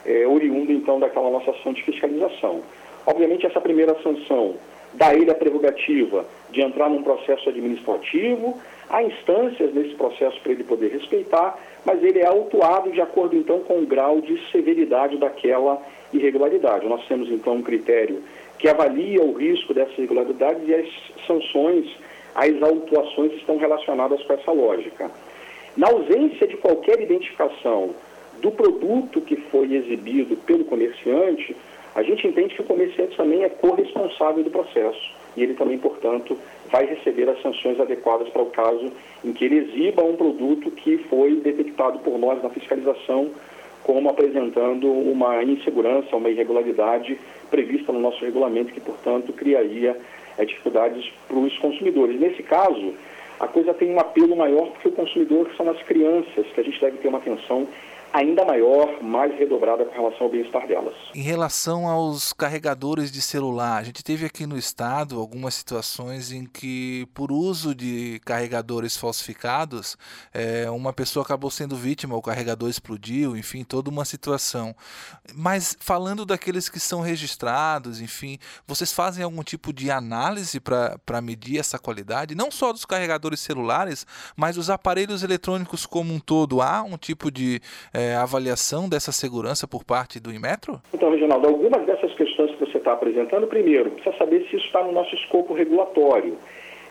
é, 0.05 0.27
oriunda 0.27 0.71
então 0.71 0.99
daquela 0.99 1.31
nossa 1.31 1.49
ação 1.49 1.73
de 1.73 1.81
fiscalização. 1.81 2.61
Obviamente 3.07 3.45
essa 3.45 3.61
primeira 3.61 3.95
sanção 4.03 4.55
dá 4.93 5.15
ele 5.15 5.31
a 5.31 5.35
prerrogativa 5.35 6.25
de 6.49 6.61
entrar 6.61 6.89
num 6.89 7.01
processo 7.01 7.47
administrativo, 7.47 8.57
há 8.89 9.01
instâncias 9.01 9.73
nesse 9.73 9.95
processo 9.95 10.37
para 10.41 10.51
ele 10.51 10.65
poder 10.65 10.91
respeitar, 10.91 11.57
mas 11.85 12.03
ele 12.03 12.19
é 12.19 12.25
autuado 12.25 12.91
de 12.91 12.99
acordo 12.99 13.37
então 13.37 13.61
com 13.61 13.79
o 13.79 13.85
grau 13.85 14.19
de 14.19 14.37
severidade 14.51 15.17
daquela 15.17 15.81
irregularidade. 16.11 16.85
Nós 16.85 17.07
temos 17.07 17.29
então 17.29 17.55
um 17.55 17.61
critério 17.61 18.21
que 18.59 18.67
avalia 18.67 19.23
o 19.23 19.31
risco 19.31 19.73
dessas 19.73 19.97
irregularidades 19.97 20.67
e 20.67 20.73
as 20.73 20.87
sanções 21.25 21.89
as 22.35 22.61
autuações 22.61 23.33
estão 23.33 23.57
relacionadas 23.57 24.21
com 24.23 24.33
essa 24.33 24.51
lógica. 24.51 25.09
Na 25.75 25.87
ausência 25.87 26.45
de 26.45 26.55
qualquer 26.57 27.01
identificação 27.01 27.95
do 28.41 28.51
produto 28.51 29.21
que 29.21 29.35
foi 29.35 29.73
exibido 29.73 30.37
pelo 30.37 30.63
comerciante, 30.65 31.55
a 31.97 32.03
gente 32.03 32.27
entende 32.27 32.53
que 32.53 32.61
o 32.61 32.65
comerciante 32.65 33.17
também 33.17 33.43
é 33.43 33.49
corresponsável 33.49 34.43
do 34.43 34.51
processo 34.51 35.11
e 35.35 35.41
ele 35.41 35.55
também, 35.55 35.79
portanto, 35.79 36.37
vai 36.71 36.85
receber 36.85 37.27
as 37.27 37.41
sanções 37.41 37.79
adequadas 37.79 38.29
para 38.29 38.43
o 38.43 38.51
caso 38.51 38.91
em 39.25 39.33
que 39.33 39.43
ele 39.43 39.57
exiba 39.57 40.03
um 40.03 40.15
produto 40.15 40.69
que 40.69 40.99
foi 41.09 41.37
detectado 41.37 41.97
por 41.99 42.19
nós 42.19 42.41
na 42.43 42.51
fiscalização 42.51 43.31
como 43.83 44.09
apresentando 44.09 44.91
uma 44.91 45.43
insegurança, 45.43 46.15
uma 46.15 46.29
irregularidade 46.29 47.17
prevista 47.49 47.91
no 47.91 47.99
nosso 47.99 48.23
regulamento 48.23 48.71
que, 48.73 48.81
portanto, 48.81 49.33
criaria 49.33 49.97
é, 50.37 50.45
dificuldades 50.45 51.11
para 51.27 51.37
os 51.37 51.57
consumidores. 51.57 52.19
Nesse 52.19 52.43
caso, 52.43 52.93
a 53.39 53.47
coisa 53.47 53.73
tem 53.73 53.91
um 53.91 53.99
apelo 53.99 54.35
maior 54.35 54.67
porque 54.67 54.89
o 54.89 54.91
consumidor 54.91 55.49
são 55.57 55.67
as 55.67 55.81
crianças, 55.81 56.45
que 56.53 56.61
a 56.61 56.63
gente 56.63 56.79
deve 56.79 56.97
ter 56.97 57.07
uma 57.07 57.17
atenção 57.17 57.67
ainda 58.13 58.45
maior, 58.45 59.01
mais 59.01 59.37
redobrada 59.37 59.85
com 59.85 59.91
relação 59.91 60.25
ao 60.25 60.29
bem-estar 60.31 60.67
delas. 60.67 60.95
Em 61.13 61.21
relação 61.21 61.87
aos 61.87 62.33
carregadores 62.33 63.11
de 63.11 63.21
celular, 63.21 63.77
a 63.77 63.83
gente 63.83 64.03
teve 64.03 64.25
aqui 64.25 64.45
no 64.45 64.57
estado 64.57 65.19
algumas 65.19 65.53
situações 65.55 66.31
em 66.31 66.45
que, 66.45 67.07
por 67.13 67.31
uso 67.31 67.75
de 67.75 68.19
carregadores 68.25 68.97
falsificados, 68.97 69.97
é, 70.33 70.69
uma 70.69 70.93
pessoa 70.93 71.23
acabou 71.23 71.51
sendo 71.51 71.75
vítima, 71.75 72.15
o 72.15 72.21
carregador 72.21 72.69
explodiu, 72.69 73.35
enfim, 73.35 73.63
toda 73.63 73.89
uma 73.89 74.05
situação. 74.05 74.75
Mas 75.35 75.75
falando 75.79 76.25
daqueles 76.25 76.69
que 76.69 76.79
são 76.79 77.01
registrados, 77.01 78.01
enfim, 78.01 78.37
vocês 78.65 78.93
fazem 78.93 79.23
algum 79.23 79.43
tipo 79.43 79.73
de 79.73 79.91
análise 79.91 80.59
para 80.59 81.21
medir 81.21 81.59
essa 81.59 81.77
qualidade? 81.77 82.35
Não 82.35 82.49
só 82.51 82.71
dos 82.71 82.85
carregadores 82.85 83.39
celulares, 83.39 84.05
mas 84.35 84.57
os 84.57 84.69
aparelhos 84.69 85.23
eletrônicos 85.23 85.85
como 85.85 86.13
um 86.13 86.19
todo. 86.19 86.61
Há 86.61 86.83
um 86.83 86.97
tipo 86.97 87.31
de 87.31 87.61
é, 87.97 88.13
avaliação 88.13 88.87
dessa 88.87 89.11
segurança 89.11 89.67
por 89.67 89.83
parte 89.83 90.19
do 90.19 90.31
Inmetro? 90.31 90.79
Então, 90.93 91.09
Reginaldo, 91.09 91.47
algumas 91.47 91.83
dessas 91.87 92.13
questões 92.13 92.51
que 92.51 92.59
você 92.59 92.77
está 92.77 92.93
apresentando, 92.93 93.47
primeiro, 93.47 93.89
precisa 93.89 94.15
saber 94.17 94.41
se 94.41 94.55
isso 94.55 94.67
está 94.67 94.83
no 94.83 94.91
nosso 94.91 95.15
escopo 95.15 95.55
regulatório. 95.55 96.37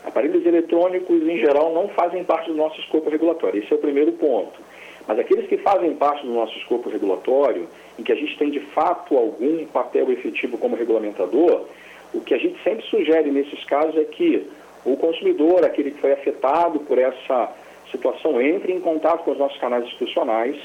Aparelhos 0.04 0.44
eletrônicos, 0.44 1.22
em 1.22 1.38
geral, 1.38 1.72
não 1.72 1.88
fazem 1.90 2.24
parte 2.24 2.50
do 2.50 2.56
nosso 2.56 2.80
escopo 2.80 3.08
regulatório. 3.08 3.62
Esse 3.62 3.72
é 3.72 3.76
o 3.76 3.78
primeiro 3.78 4.10
ponto. 4.12 4.60
Mas 5.06 5.20
aqueles 5.20 5.46
que 5.46 5.56
fazem 5.58 5.94
parte 5.94 6.26
do 6.26 6.32
nosso 6.32 6.58
escopo 6.58 6.90
regulatório, 6.90 7.68
em 7.96 8.02
que 8.02 8.10
a 8.10 8.16
gente 8.16 8.36
tem 8.36 8.50
de 8.50 8.58
fato 8.58 9.16
algum 9.16 9.64
papel 9.66 10.10
efetivo 10.10 10.58
como 10.58 10.74
regulamentador, 10.74 11.66
o 12.12 12.20
que 12.20 12.34
a 12.34 12.38
gente 12.38 12.60
sempre 12.64 12.84
sugere 12.86 13.30
nesses 13.30 13.62
casos 13.64 13.96
é 13.96 14.04
que 14.04 14.44
o 14.84 14.96
consumidor, 14.96 15.64
aquele 15.64 15.92
que 15.92 16.00
foi 16.00 16.12
afetado 16.12 16.80
por 16.80 16.98
essa 16.98 17.52
situação, 17.92 18.40
entre 18.40 18.72
em 18.72 18.80
contato 18.80 19.22
com 19.22 19.30
os 19.30 19.38
nossos 19.38 19.58
canais 19.58 19.84
institucionais 19.84 20.56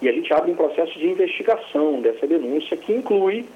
e 0.00 0.08
a 0.08 0.12
gente 0.12 0.32
abre 0.32 0.50
um 0.50 0.54
processo 0.54 0.98
de 0.98 1.06
investigação 1.06 2.00
dessa 2.00 2.26
denúncia 2.26 2.76
que 2.76 2.92
inclui 2.92 3.46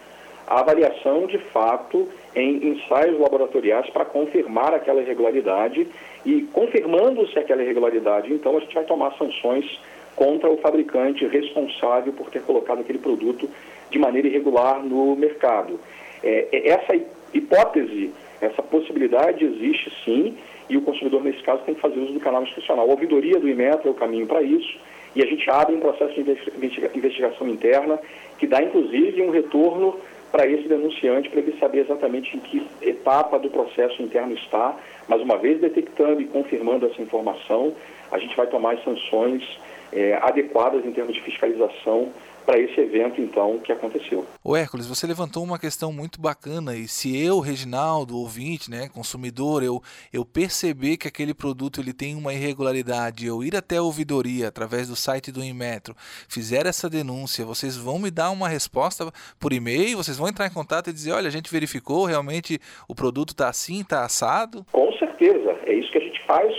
a 0.46 0.60
avaliação 0.60 1.26
de 1.26 1.38
fato 1.38 2.08
em 2.34 2.68
ensaios 2.68 3.18
laboratoriais 3.18 3.88
para 3.90 4.04
confirmar 4.04 4.74
aquela 4.74 5.00
irregularidade 5.00 5.86
e 6.24 6.42
confirmando-se 6.52 7.38
aquela 7.38 7.62
irregularidade, 7.62 8.32
então 8.32 8.56
a 8.56 8.60
gente 8.60 8.74
vai 8.74 8.84
tomar 8.84 9.12
sanções 9.16 9.80
contra 10.16 10.50
o 10.50 10.56
fabricante 10.58 11.26
responsável 11.26 12.12
por 12.12 12.30
ter 12.30 12.42
colocado 12.42 12.80
aquele 12.80 12.98
produto 12.98 13.48
de 13.90 13.98
maneira 13.98 14.28
irregular 14.28 14.82
no 14.82 15.16
mercado. 15.16 15.78
É, 16.22 16.48
é 16.52 16.68
essa 16.68 16.98
hipótese, 17.32 18.10
essa 18.40 18.62
possibilidade 18.62 19.44
existe 19.44 19.92
sim, 20.04 20.36
e 20.68 20.76
o 20.76 20.82
consumidor, 20.82 21.22
nesse 21.22 21.42
caso, 21.42 21.62
tem 21.64 21.74
que 21.74 21.80
fazer 21.80 21.98
uso 21.98 22.12
do 22.12 22.20
canal 22.20 22.42
institucional. 22.42 22.88
A 22.88 22.90
ouvidoria 22.90 23.38
do 23.38 23.48
IMETRO 23.48 23.88
é 23.88 23.90
o 23.90 23.94
caminho 23.94 24.26
para 24.26 24.42
isso, 24.42 24.78
e 25.14 25.22
a 25.22 25.26
gente 25.26 25.48
abre 25.50 25.74
um 25.74 25.80
processo 25.80 26.14
de 26.14 26.38
investigação 26.94 27.48
interna 27.48 27.98
que 28.38 28.46
dá, 28.46 28.62
inclusive, 28.62 29.22
um 29.22 29.30
retorno 29.30 29.96
para 30.30 30.46
esse 30.46 30.66
denunciante, 30.66 31.28
para 31.28 31.40
ele 31.40 31.54
saber 31.60 31.80
exatamente 31.80 32.36
em 32.36 32.40
que 32.40 32.66
etapa 32.80 33.38
do 33.38 33.50
processo 33.50 34.02
interno 34.02 34.32
está. 34.32 34.74
Mas, 35.06 35.20
uma 35.20 35.36
vez 35.36 35.60
detectando 35.60 36.22
e 36.22 36.24
confirmando 36.24 36.86
essa 36.86 37.02
informação, 37.02 37.74
a 38.10 38.18
gente 38.18 38.34
vai 38.34 38.46
tomar 38.46 38.74
as 38.74 38.84
sanções 38.84 39.42
é, 39.92 40.14
adequadas 40.22 40.84
em 40.86 40.92
termos 40.92 41.14
de 41.14 41.20
fiscalização 41.20 42.10
para 42.44 42.58
esse 42.58 42.80
evento, 42.80 43.20
então, 43.20 43.58
que 43.58 43.72
aconteceu. 43.72 44.26
O 44.42 44.56
Hércules, 44.56 44.86
você 44.86 45.06
levantou 45.06 45.42
uma 45.42 45.58
questão 45.58 45.92
muito 45.92 46.20
bacana 46.20 46.76
e 46.76 46.88
se 46.88 47.16
eu, 47.16 47.40
Reginaldo, 47.40 48.18
ouvinte, 48.18 48.70
né, 48.70 48.88
consumidor, 48.92 49.62
eu, 49.62 49.80
eu 50.12 50.24
perceber 50.24 50.96
que 50.96 51.08
aquele 51.08 51.34
produto 51.34 51.80
ele 51.80 51.92
tem 51.92 52.14
uma 52.14 52.34
irregularidade, 52.34 53.26
eu 53.26 53.42
ir 53.42 53.56
até 53.56 53.76
a 53.76 53.82
ouvidoria 53.82 54.48
através 54.48 54.88
do 54.88 54.96
site 54.96 55.30
do 55.30 55.42
Inmetro, 55.42 55.94
fizer 56.28 56.66
essa 56.66 56.88
denúncia, 56.88 57.44
vocês 57.44 57.76
vão 57.76 57.98
me 57.98 58.10
dar 58.10 58.30
uma 58.30 58.48
resposta 58.48 59.12
por 59.38 59.52
e-mail, 59.52 59.96
vocês 59.96 60.16
vão 60.16 60.28
entrar 60.28 60.46
em 60.46 60.52
contato 60.52 60.90
e 60.90 60.92
dizer, 60.92 61.12
olha, 61.12 61.28
a 61.28 61.32
gente 61.32 61.50
verificou, 61.50 62.04
realmente 62.04 62.58
o 62.88 62.94
produto 62.94 63.30
está 63.30 63.48
assim, 63.48 63.80
está 63.80 64.04
assado? 64.04 64.64
Com 64.72 64.92
certeza, 64.94 65.56
é 65.66 65.74
isso 65.74 65.90
que 65.90 65.98
a 65.98 66.02
gente 66.02 66.22
faz 66.24 66.52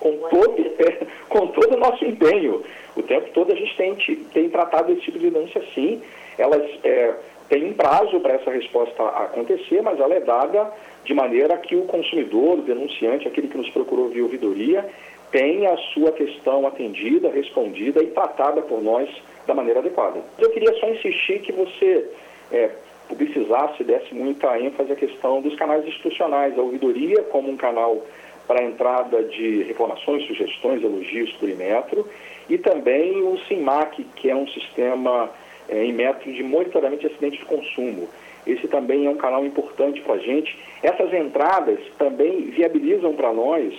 com 0.00 0.16
todo, 0.30 0.58
é, 0.58 1.06
com 1.28 1.46
todo 1.48 1.76
o 1.76 1.78
nosso 1.78 2.04
empenho. 2.04 2.62
O 2.96 3.02
tempo 3.02 3.30
todo 3.32 3.52
a 3.52 3.56
gente 3.56 3.76
tem, 3.76 3.94
tem 4.32 4.48
tratado 4.48 4.92
esse 4.92 5.02
tipo 5.02 5.18
de 5.18 5.30
denúncia 5.30 5.62
sim. 5.74 6.02
Elas 6.38 6.62
é, 6.84 7.14
têm 7.48 7.66
um 7.66 7.72
prazo 7.72 8.20
para 8.20 8.34
essa 8.34 8.50
resposta 8.50 9.02
acontecer, 9.02 9.82
mas 9.82 9.98
ela 10.00 10.14
é 10.14 10.20
dada 10.20 10.72
de 11.04 11.14
maneira 11.14 11.56
que 11.56 11.76
o 11.76 11.82
consumidor, 11.82 12.58
o 12.58 12.62
denunciante, 12.62 13.26
aquele 13.26 13.48
que 13.48 13.56
nos 13.56 13.70
procurou 13.70 14.08
via 14.08 14.22
ouvidoria, 14.22 14.88
tenha 15.30 15.72
a 15.72 15.76
sua 15.94 16.12
questão 16.12 16.66
atendida, 16.66 17.30
respondida 17.30 18.02
e 18.02 18.08
tratada 18.08 18.62
por 18.62 18.82
nós 18.82 19.08
da 19.46 19.54
maneira 19.54 19.80
adequada. 19.80 20.20
Eu 20.38 20.50
queria 20.50 20.72
só 20.74 20.88
insistir 20.88 21.40
que 21.40 21.52
você 21.52 22.08
é, 22.52 22.70
publicizasse, 23.08 23.84
desse 23.84 24.14
muita 24.14 24.58
ênfase 24.58 24.92
à 24.92 24.96
questão 24.96 25.40
dos 25.40 25.54
canais 25.56 25.86
institucionais, 25.86 26.58
a 26.58 26.62
ouvidoria 26.62 27.22
como 27.24 27.50
um 27.50 27.56
canal 27.56 28.04
para 28.46 28.60
a 28.60 28.64
entrada 28.64 29.22
de 29.22 29.62
reclamações, 29.62 30.26
sugestões, 30.26 30.82
elogios 30.82 31.32
por 31.34 31.48
Imetro, 31.48 32.08
e 32.48 32.58
também 32.58 33.22
o 33.22 33.38
SIMAC, 33.46 34.04
que 34.16 34.30
é 34.30 34.34
um 34.34 34.46
sistema 34.48 35.30
é, 35.68 35.84
em 35.84 35.92
método 35.92 36.32
de 36.32 36.42
monitoramento 36.42 37.02
de 37.02 37.06
acidentes 37.06 37.38
de 37.38 37.44
consumo. 37.44 38.08
Esse 38.46 38.66
também 38.68 39.06
é 39.06 39.10
um 39.10 39.16
canal 39.16 39.44
importante 39.44 40.00
para 40.00 40.14
a 40.14 40.18
gente. 40.18 40.58
Essas 40.82 41.12
entradas 41.12 41.78
também 41.98 42.46
viabilizam 42.46 43.14
para 43.14 43.32
nós 43.32 43.74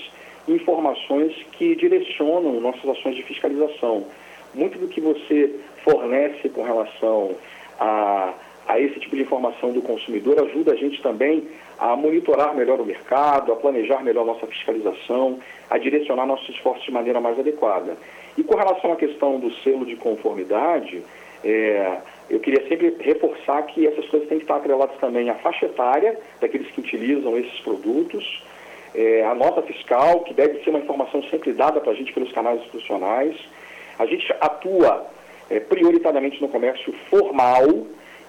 informações 0.47 1.33
que 1.53 1.75
direcionam 1.75 2.59
nossas 2.59 2.87
ações 2.87 3.15
de 3.15 3.23
fiscalização. 3.23 4.05
Muito 4.53 4.77
do 4.77 4.87
que 4.87 5.01
você 5.01 5.55
fornece 5.83 6.49
com 6.49 6.63
relação 6.63 7.35
a, 7.79 8.33
a 8.67 8.79
esse 8.79 8.99
tipo 8.99 9.15
de 9.15 9.23
informação 9.23 9.71
do 9.71 9.81
consumidor 9.81 10.39
ajuda 10.39 10.73
a 10.73 10.75
gente 10.75 11.01
também 11.01 11.47
a 11.79 11.95
monitorar 11.95 12.53
melhor 12.53 12.79
o 12.79 12.85
mercado, 12.85 13.51
a 13.51 13.55
planejar 13.55 14.03
melhor 14.03 14.25
nossa 14.25 14.45
fiscalização, 14.45 15.39
a 15.69 15.77
direcionar 15.77 16.27
nossos 16.27 16.49
esforços 16.49 16.85
de 16.85 16.91
maneira 16.91 17.19
mais 17.19 17.39
adequada. 17.39 17.97
E 18.37 18.43
com 18.43 18.55
relação 18.55 18.93
à 18.93 18.95
questão 18.95 19.39
do 19.39 19.51
selo 19.55 19.85
de 19.85 19.95
conformidade, 19.95 21.03
é, 21.43 21.97
eu 22.29 22.39
queria 22.39 22.67
sempre 22.67 22.95
reforçar 22.99 23.61
que 23.63 23.85
essas 23.85 24.07
coisas 24.07 24.29
têm 24.29 24.37
que 24.37 24.43
estar 24.43 24.55
atreladas 24.55 24.97
também 24.97 25.29
à 25.29 25.35
faixa 25.35 25.65
etária 25.65 26.17
daqueles 26.39 26.69
que 26.71 26.79
utilizam 26.79 27.37
esses 27.37 27.59
produtos, 27.59 28.43
é, 28.93 29.25
a 29.25 29.35
nota 29.35 29.61
fiscal, 29.61 30.21
que 30.21 30.33
deve 30.33 30.63
ser 30.63 30.69
uma 30.69 30.79
informação 30.79 31.23
sempre 31.23 31.53
dada 31.53 31.79
para 31.79 31.91
a 31.91 31.95
gente 31.95 32.13
pelos 32.13 32.31
canais 32.31 32.59
institucionais. 32.61 33.35
A 33.97 34.05
gente 34.05 34.31
atua 34.39 35.05
é, 35.49 35.59
prioritariamente 35.59 36.41
no 36.41 36.47
comércio 36.47 36.93
formal, 37.09 37.65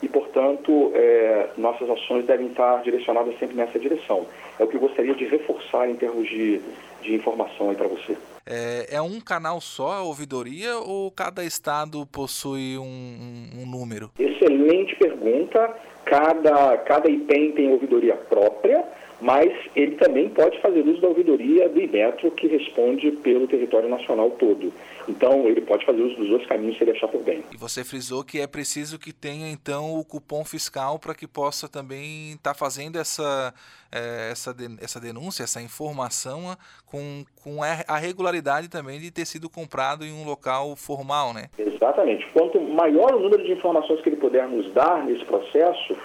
e, 0.02 0.08
portanto, 0.08 0.90
é, 0.94 1.50
nossas 1.56 1.88
ações 1.88 2.26
devem 2.26 2.48
estar 2.48 2.82
direcionadas 2.82 3.38
sempre 3.38 3.54
nessa 3.54 3.78
direção. 3.78 4.26
É 4.58 4.64
o 4.64 4.66
que 4.66 4.74
eu 4.74 4.80
gostaria 4.80 5.14
de 5.14 5.24
reforçar 5.26 5.88
em 5.88 5.94
termos 5.94 6.28
de, 6.28 6.60
de 7.02 7.14
informação 7.14 7.70
aí 7.70 7.76
para 7.76 7.86
você. 7.86 8.16
É, 8.46 8.96
é, 8.96 9.02
um 9.02 9.20
canal 9.20 9.60
só 9.60 9.92
a 9.92 10.02
ouvidoria 10.02 10.76
ou 10.76 11.10
cada 11.10 11.44
estado 11.44 12.04
possui 12.06 12.76
um, 12.76 13.48
um, 13.62 13.66
número? 13.66 14.10
Excelente 14.18 14.96
pergunta. 14.96 15.74
Cada, 16.04 16.76
cada 16.78 17.08
IPEM 17.08 17.52
tem 17.52 17.72
ouvidoria 17.72 18.16
própria 18.16 18.84
mas 19.22 19.52
ele 19.76 19.94
também 19.96 20.28
pode 20.28 20.60
fazer 20.60 20.80
uso 20.80 21.00
da 21.00 21.06
ouvidoria 21.06 21.68
do 21.68 21.80
Imetro, 21.80 22.28
que 22.32 22.48
responde 22.48 23.12
pelo 23.12 23.46
território 23.46 23.88
nacional 23.88 24.30
todo. 24.32 24.72
Então, 25.08 25.46
ele 25.46 25.60
pode 25.60 25.86
fazer 25.86 26.02
uso 26.02 26.16
dos 26.16 26.30
outros 26.30 26.48
caminhos 26.48 26.76
se 26.76 26.82
ele 26.82 26.90
achar 26.90 27.06
por 27.06 27.22
bem. 27.22 27.44
E 27.52 27.56
você 27.56 27.84
frisou 27.84 28.24
que 28.24 28.40
é 28.40 28.46
preciso 28.48 28.98
que 28.98 29.12
tenha, 29.12 29.48
então, 29.48 29.96
o 29.96 30.04
cupom 30.04 30.44
fiscal 30.44 30.98
para 30.98 31.14
que 31.14 31.28
possa 31.28 31.68
também 31.68 32.32
estar 32.32 32.52
tá 32.52 32.54
fazendo 32.54 32.98
essa, 32.98 33.54
é, 33.92 34.30
essa, 34.32 34.54
essa 34.80 35.00
denúncia, 35.00 35.44
essa 35.44 35.62
informação 35.62 36.56
com, 36.84 37.24
com 37.44 37.60
a 37.62 37.96
regularidade 37.98 38.68
também 38.68 38.98
de 38.98 39.12
ter 39.12 39.24
sido 39.24 39.48
comprado 39.48 40.04
em 40.04 40.12
um 40.12 40.24
local 40.24 40.74
formal, 40.74 41.32
né? 41.32 41.48
Exatamente. 41.56 42.26
Quanto 42.32 42.60
maior 42.60 43.14
o 43.14 43.20
número 43.20 43.44
de 43.44 43.52
informações 43.52 44.00
que 44.00 44.08
ele 44.08 44.16
puder 44.16 44.48
nos 44.48 44.72
dar 44.72 45.04
nesse 45.04 45.24
processo, 45.24 45.96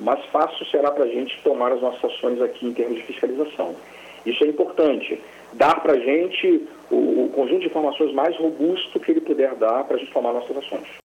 mais 0.00 0.24
fácil 0.26 0.64
será 0.66 0.90
para 0.90 1.04
a 1.04 1.08
gente 1.08 1.40
tomar 1.42 1.72
as 1.72 1.80
nossas 1.80 2.04
ações 2.04 2.40
aqui 2.40 2.66
em 2.66 2.72
termos 2.72 2.96
de 2.96 3.02
fiscalização. 3.04 3.74
Isso 4.24 4.42
é 4.44 4.48
importante. 4.48 5.20
Dar 5.52 5.80
para 5.80 5.94
a 5.94 5.98
gente 5.98 6.68
o, 6.90 7.24
o 7.24 7.28
conjunto 7.34 7.60
de 7.60 7.66
informações 7.66 8.12
mais 8.12 8.36
robusto 8.36 9.00
que 9.00 9.10
ele 9.10 9.20
puder 9.20 9.54
dar 9.54 9.84
para 9.84 9.96
a 9.96 9.98
gente 9.98 10.12
tomar 10.12 10.32
nossas 10.32 10.56
ações. 10.56 10.96